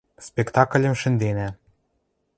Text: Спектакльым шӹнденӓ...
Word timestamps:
Спектакльым 0.27 0.95
шӹнденӓ... 1.01 1.47